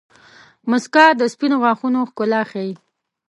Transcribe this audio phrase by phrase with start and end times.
[0.69, 2.73] •مسکا د سپینو غاښونو ښکلا ښيي.